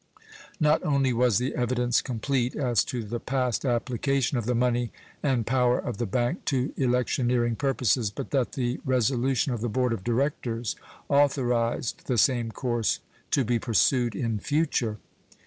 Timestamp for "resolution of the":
8.83-9.69